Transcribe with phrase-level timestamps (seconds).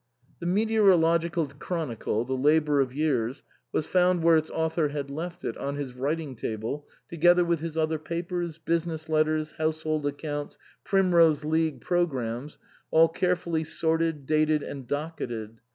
[0.39, 5.55] The meteorological chronicle, the labour of years, was found where its author had left it,
[5.57, 11.81] on his writing table, together with his other papers, business letters, household accounts, Primrose League
[11.81, 12.57] programmes,
[12.89, 15.59] all carefully sorted, dated, and docketted.